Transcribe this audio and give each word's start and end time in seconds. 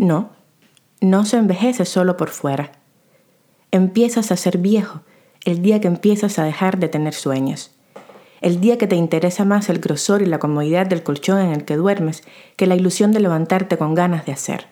No, 0.00 0.30
no 1.02 1.26
se 1.26 1.36
envejece 1.36 1.84
solo 1.84 2.16
por 2.16 2.30
fuera. 2.30 2.72
Empiezas 3.70 4.32
a 4.32 4.36
ser 4.38 4.56
viejo 4.56 5.02
el 5.44 5.60
día 5.60 5.78
que 5.82 5.88
empiezas 5.88 6.38
a 6.38 6.44
dejar 6.44 6.78
de 6.78 6.88
tener 6.88 7.12
sueños. 7.12 7.72
El 8.40 8.62
día 8.62 8.78
que 8.78 8.86
te 8.86 8.96
interesa 8.96 9.44
más 9.44 9.68
el 9.68 9.78
grosor 9.78 10.22
y 10.22 10.24
la 10.24 10.38
comodidad 10.38 10.86
del 10.86 11.02
colchón 11.02 11.40
en 11.40 11.52
el 11.52 11.66
que 11.66 11.76
duermes 11.76 12.22
que 12.56 12.66
la 12.66 12.76
ilusión 12.76 13.12
de 13.12 13.20
levantarte 13.20 13.76
con 13.76 13.94
ganas 13.94 14.24
de 14.24 14.32
hacer. 14.32 14.68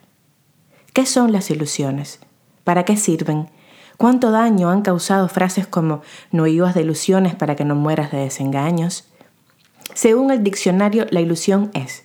¿Qué 0.94 1.04
son 1.04 1.30
las 1.30 1.50
ilusiones? 1.50 2.20
¿Para 2.64 2.86
qué 2.86 2.96
sirven? 2.96 3.50
¿Cuánto 3.98 4.30
daño 4.30 4.70
han 4.70 4.80
causado 4.80 5.28
frases 5.28 5.66
como 5.66 6.00
no 6.32 6.44
vivas 6.44 6.74
de 6.74 6.80
ilusiones 6.80 7.34
para 7.34 7.54
que 7.54 7.66
no 7.66 7.74
mueras 7.74 8.10
de 8.12 8.20
desengaños? 8.20 9.06
Según 9.92 10.30
el 10.30 10.42
diccionario, 10.42 11.04
la 11.10 11.20
ilusión 11.20 11.70
es 11.74 12.04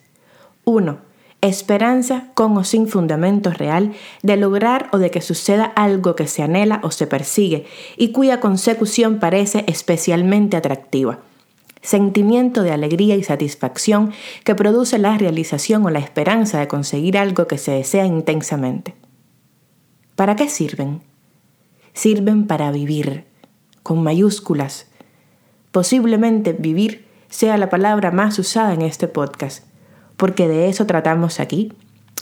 1. 0.65 1.12
Esperanza 1.43 2.27
con 2.35 2.55
o 2.55 2.63
sin 2.63 2.87
fundamento 2.87 3.51
real 3.51 3.91
de 4.21 4.37
lograr 4.37 4.87
o 4.93 4.97
de 4.97 5.11
que 5.11 5.19
suceda 5.19 5.65
algo 5.75 6.15
que 6.15 6.25
se 6.25 6.41
anhela 6.41 6.79
o 6.83 6.89
se 6.89 7.05
persigue 7.05 7.65
y 7.97 8.13
cuya 8.13 8.39
consecución 8.39 9.19
parece 9.19 9.65
especialmente 9.67 10.55
atractiva. 10.55 11.19
Sentimiento 11.81 12.63
de 12.63 12.71
alegría 12.71 13.17
y 13.17 13.23
satisfacción 13.23 14.13
que 14.45 14.55
produce 14.55 14.97
la 14.99 15.17
realización 15.17 15.85
o 15.85 15.89
la 15.89 15.99
esperanza 15.99 16.61
de 16.61 16.69
conseguir 16.69 17.17
algo 17.17 17.45
que 17.45 17.57
se 17.57 17.71
desea 17.71 18.05
intensamente. 18.05 18.95
¿Para 20.15 20.37
qué 20.37 20.47
sirven? 20.47 21.01
Sirven 21.91 22.47
para 22.47 22.71
vivir, 22.71 23.25
con 23.83 24.01
mayúsculas. 24.01 24.87
Posiblemente 25.73 26.53
vivir 26.53 27.05
sea 27.27 27.57
la 27.57 27.69
palabra 27.69 28.11
más 28.11 28.39
usada 28.39 28.73
en 28.73 28.81
este 28.81 29.09
podcast, 29.09 29.65
porque 30.17 30.47
de 30.47 30.69
eso 30.69 30.85
tratamos 30.85 31.39
aquí. 31.39 31.73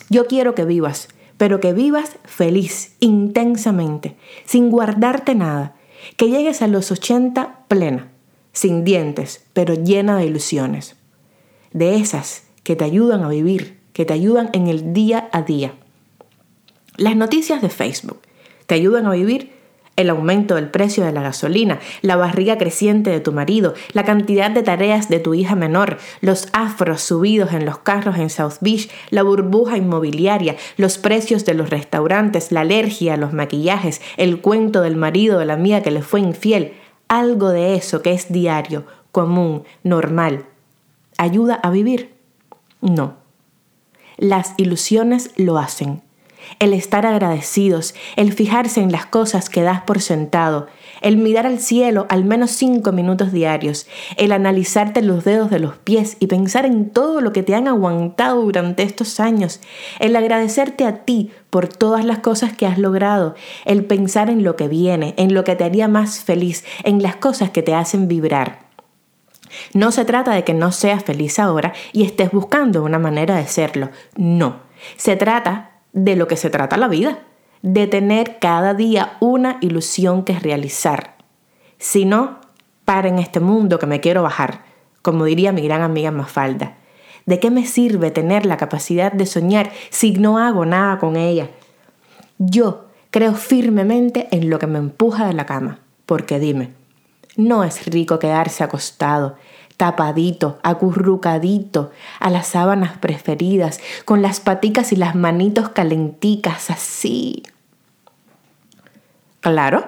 Yo 0.10 0.28
quiero 0.28 0.56
que 0.56 0.66
vivas, 0.66 1.10
pero 1.38 1.60
que 1.60 1.74
vivas 1.74 2.18
feliz, 2.24 2.96
intensamente, 3.00 4.16
sin 4.46 4.70
guardarte 4.70 5.36
nada, 5.36 5.76
que 6.18 6.30
llegues 6.30 6.62
a 6.62 6.68
los 6.68 6.92
80 6.92 7.66
plena, 7.68 8.12
sin 8.54 8.84
dientes, 8.84 9.46
pero 9.54 9.74
llena 9.74 10.18
de 10.18 10.26
ilusiones. 10.26 10.96
De 11.74 11.96
esas 11.96 12.44
que 12.64 12.76
te 12.76 12.84
ayudan 12.84 13.24
a 13.24 13.30
vivir, 13.30 13.80
que 13.94 14.06
te 14.06 14.14
ayudan 14.14 14.50
en 14.54 14.68
el 14.68 14.94
día 14.94 15.30
a 15.32 15.42
día. 15.42 15.74
Las 16.98 17.16
noticias 17.16 17.62
de 17.62 17.70
Facebook 17.70 18.22
te 18.68 18.76
ayudan 18.76 19.06
a 19.06 19.12
vivir 19.12 19.54
el 20.02 20.10
aumento 20.10 20.56
del 20.56 20.70
precio 20.70 21.06
de 21.06 21.12
la 21.12 21.22
gasolina, 21.22 21.80
la 22.02 22.16
barriga 22.16 22.58
creciente 22.58 23.10
de 23.10 23.20
tu 23.20 23.32
marido, 23.32 23.74
la 23.94 24.04
cantidad 24.04 24.52
de 24.52 24.64
tareas 24.64 25.10
de 25.10 25.20
tu 25.20 25.34
hija 25.34 25.56
menor, 25.56 25.98
los 26.22 26.48
afros 26.54 27.02
subidos 27.02 27.54
en 27.54 27.66
los 27.66 27.80
carros 27.80 28.18
en 28.18 28.30
South 28.30 28.58
Beach, 28.62 28.90
la 29.10 29.24
burbuja 29.24 29.78
inmobiliaria, 29.78 30.56
los 30.78 30.98
precios 30.98 31.46
de 31.46 31.54
los 31.54 31.70
restaurantes, 31.70 32.52
la 32.52 32.62
alergia 32.62 33.14
a 33.14 33.18
los 33.18 33.34
maquillajes, 33.34 34.02
el 34.18 34.42
cuento 34.42 34.82
del 34.82 34.96
marido 34.96 35.40
de 35.40 35.46
la 35.46 35.58
mía 35.58 35.82
que 35.84 35.92
le 35.92 36.02
fue 36.02 36.20
infiel, 36.20 36.74
algo 37.08 37.50
de 37.50 37.76
eso 37.76 38.02
que 38.02 38.14
es 38.14 38.32
diario, 38.32 38.86
común, 39.12 39.64
normal, 39.84 40.46
¿ayuda 41.18 41.56
a 41.56 41.70
vivir? 41.70 42.14
No. 42.82 43.16
Las 44.18 44.54
ilusiones 44.58 45.32
lo 45.38 45.58
hacen 45.58 46.02
el 46.60 46.74
estar 46.74 47.06
agradecidos, 47.06 47.96
el 48.16 48.34
fijarse 48.34 48.82
en 48.82 48.92
las 48.92 49.06
cosas 49.06 49.50
que 49.50 49.62
das 49.62 49.82
por 49.82 50.02
sentado, 50.02 50.68
el 51.02 51.18
mirar 51.18 51.46
al 51.46 51.60
cielo 51.60 52.06
al 52.10 52.26
menos 52.26 52.52
cinco 52.52 52.92
minutos 52.92 53.32
diarios, 53.32 53.88
el 54.18 54.32
analizarte 54.32 55.02
los 55.02 55.24
dedos 55.24 55.50
de 55.50 55.60
los 55.60 55.78
pies 55.78 56.18
y 56.20 56.28
pensar 56.28 56.66
en 56.66 56.90
todo 56.90 57.22
lo 57.22 57.34
que 57.34 57.44
te 57.44 57.56
han 57.56 57.68
aguantado 57.68 58.42
durante 58.42 58.84
estos 58.84 59.20
años, 59.20 59.62
el 60.00 60.16
agradecerte 60.16 60.86
a 60.86 61.04
ti 61.06 61.32
por 61.50 61.68
todas 61.68 62.06
las 62.06 62.20
cosas 62.20 62.54
que 62.54 62.66
has 62.66 62.78
logrado, 62.78 63.36
el 63.66 63.86
pensar 63.86 64.30
en 64.30 64.44
lo 64.44 64.56
que 64.56 64.68
viene, 64.68 65.14
en 65.18 65.34
lo 65.34 65.44
que 65.44 65.56
te 65.56 65.64
haría 65.64 65.88
más 65.88 66.20
feliz, 66.20 66.64
en 66.84 67.02
las 67.02 67.16
cosas 67.16 67.50
que 67.50 67.64
te 67.64 67.74
hacen 67.74 68.08
vibrar. 68.08 68.72
No 69.74 69.92
se 69.92 70.06
trata 70.06 70.32
de 70.34 70.44
que 70.44 70.54
no 70.54 70.72
seas 70.72 71.04
feliz 71.04 71.40
ahora 71.40 71.74
y 71.92 72.04
estés 72.04 72.32
buscando 72.32 72.84
una 72.84 73.00
manera 73.00 73.36
de 73.36 73.48
serlo, 73.48 73.90
no. 74.16 74.62
Se 74.98 75.16
trata 75.16 75.71
de 75.94 76.16
lo 76.16 76.28
que 76.28 76.38
se 76.38 76.50
trata 76.50 76.78
la 76.78 76.88
vida, 76.88 77.20
de 77.62 77.88
tener 77.88 78.40
cada 78.40 78.74
día 78.74 79.18
una 79.20 79.58
ilusión 79.62 80.24
que 80.24 80.40
realizar. 80.40 81.16
Si 81.78 82.06
no, 82.06 82.40
para 82.86 83.08
en 83.08 83.20
este 83.20 83.40
mundo 83.40 83.80
que 83.80 83.86
me 83.86 84.02
quiero 84.02 84.24
bajar, 84.24 84.64
como 85.02 85.26
diría 85.26 85.52
mi 85.52 85.62
gran 85.62 85.82
amiga 85.82 86.12
Mafalda. 86.12 86.78
¿De 87.26 87.40
qué 87.40 87.52
me 87.52 87.66
sirve 87.66 88.12
tener 88.12 88.46
la 88.46 88.58
capacidad 88.58 89.12
de 89.12 89.26
soñar 89.26 89.72
si 89.90 90.14
no 90.14 90.40
hago 90.40 90.66
nada 90.66 90.98
con 90.98 91.16
ella? 91.16 91.50
Yo 92.40 92.86
creo 93.12 93.36
firmemente 93.36 94.28
en 94.32 94.50
lo 94.50 94.58
que 94.58 94.68
me 94.68 94.80
empuja 94.80 95.28
de 95.28 95.34
la 95.34 95.46
cama, 95.46 95.80
porque 96.06 96.40
dime, 96.40 96.72
no 97.38 97.64
es 97.64 97.86
rico 97.86 98.20
quedarse 98.20 98.64
acostado, 98.64 99.36
tapadito, 99.82 100.60
acurrucadito, 100.62 101.90
a 102.20 102.30
las 102.30 102.46
sábanas 102.50 103.00
preferidas, 103.00 103.80
con 104.06 104.22
las 104.22 104.40
paticas 104.40 104.94
y 104.94 104.96
las 104.96 105.16
manitos 105.16 105.70
calenticas, 105.70 106.70
así. 106.70 107.42
Claro, 109.40 109.88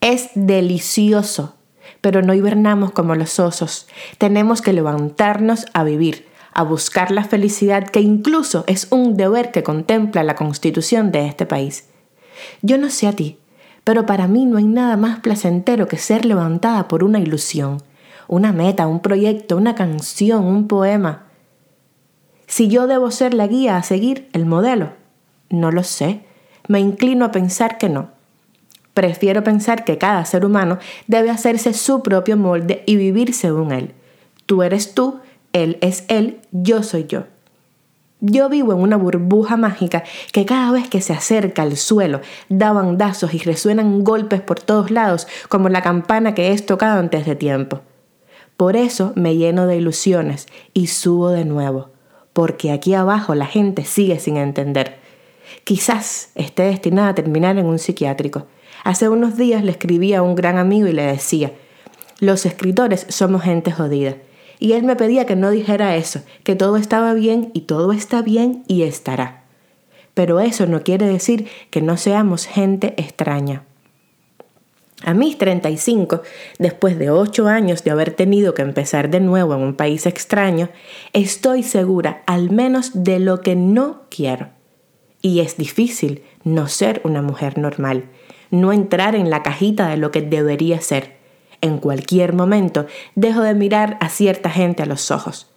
es 0.00 0.30
delicioso, 0.34 1.56
pero 2.00 2.22
no 2.22 2.32
hibernamos 2.32 2.92
como 2.92 3.14
los 3.16 3.38
osos. 3.38 3.86
Tenemos 4.16 4.62
que 4.62 4.72
levantarnos 4.72 5.66
a 5.74 5.84
vivir, 5.84 6.26
a 6.54 6.62
buscar 6.62 7.10
la 7.10 7.24
felicidad 7.24 7.86
que 7.86 8.00
incluso 8.00 8.64
es 8.66 8.86
un 8.88 9.14
deber 9.14 9.50
que 9.50 9.62
contempla 9.62 10.22
la 10.22 10.36
constitución 10.36 11.12
de 11.12 11.26
este 11.26 11.44
país. 11.44 11.90
Yo 12.62 12.78
no 12.78 12.88
sé 12.88 13.08
a 13.08 13.12
ti, 13.12 13.36
pero 13.84 14.06
para 14.06 14.26
mí 14.26 14.46
no 14.46 14.56
hay 14.56 14.64
nada 14.64 14.96
más 14.96 15.18
placentero 15.20 15.86
que 15.86 15.98
ser 15.98 16.24
levantada 16.24 16.88
por 16.88 17.04
una 17.04 17.18
ilusión 17.18 17.82
una 18.28 18.52
meta, 18.52 18.86
un 18.86 19.00
proyecto, 19.00 19.56
una 19.56 19.74
canción, 19.74 20.44
un 20.44 20.68
poema. 20.68 21.24
Si 22.46 22.68
yo 22.68 22.86
debo 22.86 23.10
ser 23.10 23.34
la 23.34 23.46
guía 23.46 23.76
a 23.76 23.82
seguir, 23.82 24.28
el 24.32 24.46
modelo, 24.46 24.90
no 25.50 25.70
lo 25.70 25.82
sé. 25.82 26.20
Me 26.68 26.80
inclino 26.80 27.24
a 27.24 27.32
pensar 27.32 27.78
que 27.78 27.88
no. 27.88 28.08
Prefiero 28.94 29.42
pensar 29.42 29.84
que 29.84 29.98
cada 29.98 30.24
ser 30.24 30.44
humano 30.44 30.78
debe 31.08 31.30
hacerse 31.30 31.74
su 31.74 32.02
propio 32.02 32.36
molde 32.36 32.82
y 32.86 32.96
vivir 32.96 33.34
según 33.34 33.72
él. 33.72 33.92
Tú 34.46 34.62
eres 34.62 34.94
tú, 34.94 35.20
él 35.52 35.78
es 35.80 36.04
él, 36.08 36.40
yo 36.52 36.82
soy 36.82 37.06
yo. 37.06 37.24
Yo 38.20 38.48
vivo 38.48 38.72
en 38.72 38.78
una 38.78 38.96
burbuja 38.96 39.56
mágica 39.56 40.04
que 40.32 40.46
cada 40.46 40.70
vez 40.70 40.88
que 40.88 41.00
se 41.00 41.12
acerca 41.12 41.62
al 41.62 41.76
suelo 41.76 42.20
da 42.48 42.72
bandazos 42.72 43.34
y 43.34 43.38
resuenan 43.38 44.02
golpes 44.02 44.40
por 44.40 44.60
todos 44.60 44.90
lados 44.90 45.26
como 45.48 45.68
la 45.68 45.82
campana 45.82 46.34
que 46.34 46.52
es 46.52 46.64
tocado 46.64 47.00
antes 47.00 47.26
de 47.26 47.36
tiempo. 47.36 47.82
Por 48.56 48.76
eso 48.76 49.12
me 49.16 49.36
lleno 49.36 49.66
de 49.66 49.76
ilusiones 49.76 50.46
y 50.72 50.86
subo 50.86 51.30
de 51.30 51.44
nuevo, 51.44 51.90
porque 52.32 52.70
aquí 52.70 52.94
abajo 52.94 53.34
la 53.34 53.46
gente 53.46 53.84
sigue 53.84 54.18
sin 54.20 54.36
entender. 54.36 54.96
Quizás 55.64 56.30
esté 56.34 56.64
destinada 56.64 57.08
a 57.08 57.14
terminar 57.14 57.58
en 57.58 57.66
un 57.66 57.78
psiquiátrico. 57.78 58.46
Hace 58.84 59.08
unos 59.08 59.36
días 59.36 59.64
le 59.64 59.72
escribí 59.72 60.14
a 60.14 60.22
un 60.22 60.34
gran 60.34 60.58
amigo 60.58 60.86
y 60.86 60.92
le 60.92 61.02
decía, 61.02 61.52
los 62.20 62.46
escritores 62.46 63.06
somos 63.08 63.42
gente 63.42 63.72
jodida. 63.72 64.16
Y 64.60 64.72
él 64.72 64.84
me 64.84 64.94
pedía 64.94 65.26
que 65.26 65.36
no 65.36 65.50
dijera 65.50 65.96
eso, 65.96 66.20
que 66.44 66.54
todo 66.54 66.76
estaba 66.76 67.12
bien 67.12 67.50
y 67.54 67.62
todo 67.62 67.92
está 67.92 68.22
bien 68.22 68.62
y 68.68 68.82
estará. 68.82 69.44
Pero 70.14 70.38
eso 70.38 70.66
no 70.66 70.82
quiere 70.82 71.06
decir 71.06 71.48
que 71.70 71.82
no 71.82 71.96
seamos 71.96 72.46
gente 72.46 72.94
extraña. 72.96 73.64
A 75.06 75.12
mis 75.12 75.36
35, 75.36 76.22
después 76.58 76.98
de 76.98 77.10
8 77.10 77.46
años 77.46 77.84
de 77.84 77.90
haber 77.90 78.12
tenido 78.12 78.54
que 78.54 78.62
empezar 78.62 79.10
de 79.10 79.20
nuevo 79.20 79.54
en 79.54 79.60
un 79.60 79.74
país 79.74 80.06
extraño, 80.06 80.70
estoy 81.12 81.62
segura 81.62 82.22
al 82.26 82.50
menos 82.50 83.04
de 83.04 83.18
lo 83.18 83.42
que 83.42 83.54
no 83.54 84.04
quiero. 84.08 84.48
Y 85.20 85.40
es 85.40 85.58
difícil 85.58 86.22
no 86.42 86.68
ser 86.68 87.02
una 87.04 87.20
mujer 87.20 87.58
normal, 87.58 88.04
no 88.50 88.72
entrar 88.72 89.14
en 89.14 89.28
la 89.28 89.42
cajita 89.42 89.88
de 89.88 89.98
lo 89.98 90.10
que 90.10 90.22
debería 90.22 90.80
ser. 90.80 91.18
En 91.60 91.76
cualquier 91.78 92.32
momento 92.32 92.86
dejo 93.14 93.42
de 93.42 93.54
mirar 93.54 93.98
a 94.00 94.08
cierta 94.08 94.48
gente 94.48 94.82
a 94.82 94.86
los 94.86 95.10
ojos. 95.10 95.50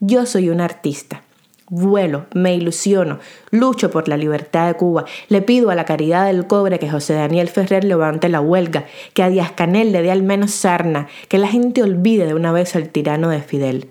Yo 0.00 0.26
soy 0.26 0.50
un 0.50 0.60
artista 0.60 1.22
vuelo, 1.68 2.26
me 2.34 2.54
ilusiono, 2.54 3.18
lucho 3.50 3.90
por 3.90 4.08
la 4.08 4.16
libertad 4.16 4.68
de 4.68 4.74
Cuba, 4.74 5.04
le 5.28 5.42
pido 5.42 5.70
a 5.70 5.74
la 5.74 5.84
caridad 5.84 6.26
del 6.26 6.46
cobre 6.46 6.78
que 6.78 6.90
José 6.90 7.14
Daniel 7.14 7.48
Ferrer 7.48 7.84
levante 7.84 8.28
la 8.28 8.40
huelga, 8.40 8.86
que 9.14 9.22
a 9.22 9.28
Díaz 9.28 9.52
Canel 9.52 9.92
le 9.92 10.02
dé 10.02 10.10
al 10.10 10.22
menos 10.22 10.52
sarna, 10.52 11.08
que 11.28 11.38
la 11.38 11.48
gente 11.48 11.82
olvide 11.82 12.26
de 12.26 12.34
una 12.34 12.52
vez 12.52 12.76
al 12.76 12.88
tirano 12.88 13.28
de 13.28 13.40
Fidel. 13.40 13.88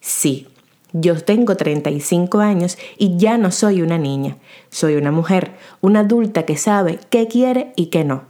Sí, 0.00 0.48
yo 0.92 1.20
tengo 1.20 1.56
35 1.56 2.38
años 2.38 2.78
y 2.98 3.16
ya 3.16 3.36
no 3.36 3.50
soy 3.50 3.82
una 3.82 3.98
niña, 3.98 4.36
soy 4.70 4.94
una 4.94 5.10
mujer, 5.10 5.52
una 5.80 6.00
adulta 6.00 6.44
que 6.44 6.56
sabe 6.56 7.00
qué 7.10 7.26
quiere 7.26 7.72
y 7.74 7.86
qué 7.86 8.04
no. 8.04 8.24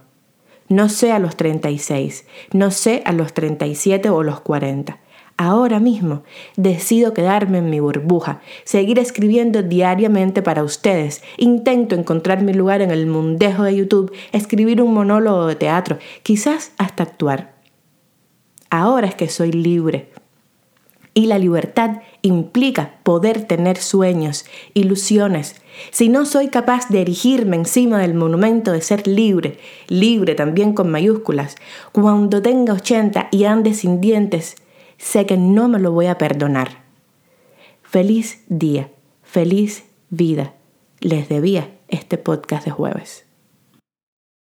No 0.67 0.89
sé 0.89 1.11
a 1.11 1.19
los 1.19 1.35
36, 1.35 2.25
no 2.51 2.71
sé 2.71 3.03
a 3.05 3.11
los 3.11 3.33
37 3.33 4.09
o 4.09 4.23
los 4.23 4.41
40. 4.41 4.97
Ahora 5.37 5.81
mismo 5.81 6.23
decido 6.55 7.13
quedarme 7.13 7.57
en 7.57 7.69
mi 7.69 7.81
burbuja, 7.81 8.39
seguir 8.63 8.99
escribiendo 8.99 9.63
diariamente 9.63 10.41
para 10.41 10.63
ustedes. 10.63 11.23
Intento 11.35 11.95
encontrar 11.95 12.41
mi 12.41 12.53
lugar 12.53 12.81
en 12.81 12.89
el 12.89 13.05
mundejo 13.05 13.63
de 13.63 13.75
YouTube, 13.75 14.13
escribir 14.31 14.81
un 14.81 14.93
monólogo 14.93 15.45
de 15.47 15.55
teatro, 15.55 15.97
quizás 16.23 16.71
hasta 16.77 17.03
actuar. 17.03 17.55
Ahora 18.69 19.07
es 19.07 19.15
que 19.15 19.27
soy 19.27 19.51
libre. 19.51 20.09
Y 21.13 21.27
la 21.27 21.37
libertad 21.37 22.01
implica 22.21 22.99
poder 23.03 23.43
tener 23.43 23.77
sueños, 23.77 24.45
ilusiones. 24.73 25.55
Si 25.91 26.07
no 26.07 26.25
soy 26.25 26.47
capaz 26.47 26.87
de 26.87 27.01
erigirme 27.01 27.57
encima 27.57 27.99
del 27.99 28.13
monumento 28.13 28.71
de 28.71 28.81
ser 28.81 29.05
libre, 29.05 29.57
libre 29.87 30.35
también 30.35 30.73
con 30.73 30.89
mayúsculas, 30.91 31.55
cuando 31.91 32.41
tenga 32.41 32.73
80 32.73 33.29
y 33.31 33.45
ande 33.45 33.73
sin 33.73 34.01
dientes, 34.01 34.55
sé 34.97 35.25
que 35.25 35.37
no 35.37 35.67
me 35.67 35.79
lo 35.79 35.91
voy 35.91 36.07
a 36.07 36.17
perdonar. 36.17 36.83
Feliz 37.83 38.43
día, 38.47 38.91
feliz 39.23 39.85
vida. 40.09 40.53
Les 40.99 41.29
debía 41.29 41.69
este 41.87 42.17
podcast 42.17 42.65
de 42.65 42.71
jueves. 42.71 43.25